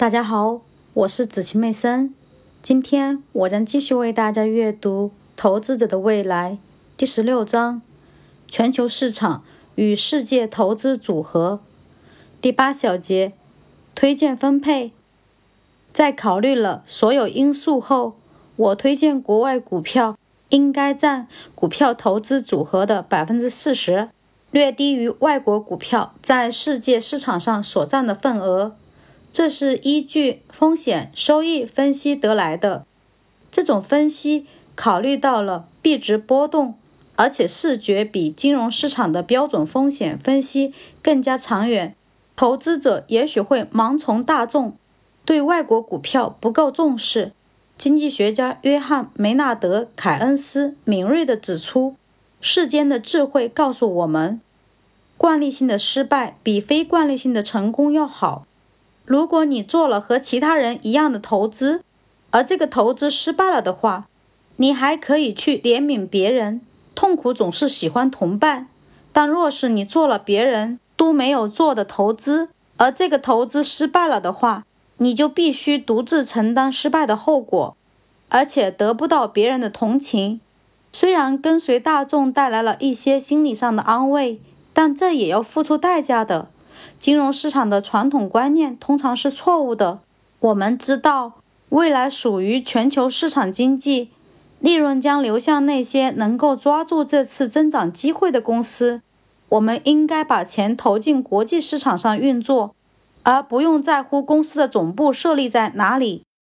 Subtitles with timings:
[0.00, 0.62] 大家好，
[0.94, 2.14] 我是子晴妹森。
[2.62, 6.52] 今天我将继续为大家阅读《投资者的未来》
[6.96, 7.82] 第十六章：
[8.48, 9.44] 全球市场
[9.74, 11.60] 与世界投资组合。
[12.40, 13.34] 第八小节：
[13.94, 14.92] 推荐分配。
[15.92, 18.14] 在考虑了所有因素后，
[18.56, 20.16] 我推荐国外股票
[20.48, 24.08] 应该占股票投资组合的百分之四十，
[24.50, 28.74] 略低于外国股票在世界市场上所占的份额。
[29.32, 32.84] 这是依据风险收益分析得来的。
[33.50, 36.74] 这种分析考虑到了币值波动，
[37.16, 41.94] 而且视觉比金融市场的标准风险分析更加长远。
[42.34, 44.74] 投资者也许会盲从大众，
[45.24, 47.32] 对外国股票不够重视。
[47.76, 51.96] 经济学家约翰·梅纳德·凯恩斯敏锐地指出
[52.40, 54.40] ：“世间的智慧告诉我们，
[55.16, 58.46] 惯例性的失败比非惯例性的成功要好。”
[59.10, 61.82] 如果你做了和其他人一样的投资，
[62.30, 64.06] 而这个投资失败了的话，
[64.54, 66.60] 你还可以去怜悯别人。
[66.94, 68.68] 痛苦总是喜欢同伴，
[69.12, 74.64] 但若是你做了别人都没有做的投资，而这个投资失败了的话，
[74.98, 77.76] 你就必须独自承担失败的后果，
[78.28, 80.40] 而且得不到别人的同情。
[80.92, 84.40] 虽然跟随大众带来了一些心理上的安慰，
[84.72, 86.46] 但这也要付出代价的。
[86.98, 90.00] 金融市场的传统观念通常是错误的。
[90.40, 91.34] 我们知道，
[91.70, 94.10] 未来属于全球市场经济，
[94.58, 99.02] 利润将流向那些能够抓住这次增长机会的公司。
[99.50, 102.74] 我们应该把钱投进国际市场上运作，
[103.24, 106.22] 而不用在乎公司的总部设立在哪里。